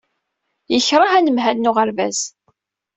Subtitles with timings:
[0.73, 2.19] Yekṛeh anemhal n uɣerbaz.